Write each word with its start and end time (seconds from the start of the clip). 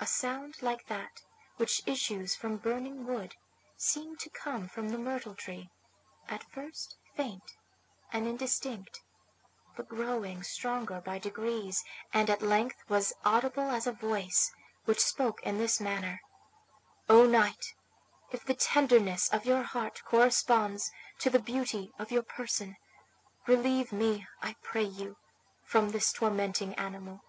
A 0.00 0.06
sound 0.06 0.62
like 0.62 0.86
that 0.86 1.20
which 1.58 1.86
issues 1.86 2.34
from 2.34 2.56
burning 2.56 3.04
wood 3.04 3.36
seemed 3.76 4.18
to 4.20 4.30
come 4.30 4.68
from 4.70 4.88
the 4.88 4.96
myrtle 4.96 5.34
tree, 5.34 5.68
at 6.30 6.42
first 6.44 6.96
faint 7.14 7.54
and 8.10 8.26
indistinct, 8.26 9.02
but 9.76 9.86
growing 9.86 10.42
stronger 10.42 10.98
by 11.02 11.18
degrees, 11.18 11.84
and 12.10 12.30
at 12.30 12.40
length 12.40 12.78
was 12.88 13.12
audible 13.22 13.68
as 13.70 13.86
a 13.86 13.92
voice 13.92 14.50
which 14.86 14.98
spoke 15.04 15.42
in 15.42 15.58
this 15.58 15.78
manner: 15.78 16.22
"O 17.10 17.26
knight, 17.26 17.74
if 18.32 18.46
the 18.46 18.54
tenderness 18.54 19.28
of 19.28 19.44
your 19.44 19.62
heart 19.64 20.02
corresponds 20.06 20.90
to 21.18 21.28
the 21.28 21.38
beauty 21.38 21.92
of 21.98 22.10
your 22.10 22.22
person, 22.22 22.78
relieve 23.46 23.92
me, 23.92 24.26
I 24.40 24.56
pray 24.62 24.84
you, 24.84 25.18
from 25.62 25.90
this 25.90 26.14
tormenting 26.14 26.72
animal. 26.76 27.22